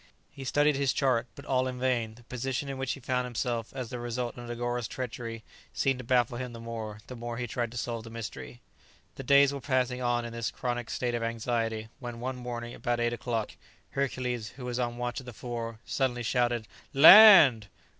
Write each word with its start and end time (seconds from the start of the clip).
He 0.31 0.43
studied 0.45 0.77
his 0.77 0.93
chart; 0.93 1.27
but 1.35 1.45
all 1.45 1.67
in 1.67 1.79
vain; 1.79 2.15
the 2.15 2.23
position 2.23 2.69
in 2.69 2.79
which 2.79 2.93
he 2.93 2.99
found 2.99 3.25
himself 3.25 3.71
as 3.75 3.91
the 3.91 3.99
result 3.99 4.35
of 4.35 4.49
Negoro's 4.49 4.87
treachery, 4.87 5.43
seemed 5.75 5.99
to 5.99 6.03
baffle 6.03 6.39
him 6.39 6.53
the 6.53 6.59
more, 6.59 7.01
the 7.05 7.15
more 7.15 7.37
he 7.37 7.45
tried 7.45 7.69
to 7.69 7.77
solve 7.77 8.03
the 8.05 8.09
mystery. 8.09 8.61
The 9.13 9.21
days 9.21 9.53
were 9.53 9.61
passing 9.61 10.01
on 10.01 10.25
in 10.25 10.33
this 10.33 10.49
chronic 10.49 10.89
state 10.89 11.13
of 11.13 11.21
anxiety, 11.21 11.87
when 11.99 12.19
one 12.19 12.37
morning 12.37 12.73
about 12.73 12.99
eight 12.99 13.13
o'clock, 13.13 13.51
Hercules, 13.91 14.49
who 14.55 14.65
was 14.65 14.79
on 14.79 14.97
watch 14.97 15.19
at 15.19 15.27
the 15.27 15.33
fore, 15.33 15.77
suddenly 15.85 16.23
shouted, 16.23 16.67
"Land!" 16.95 17.67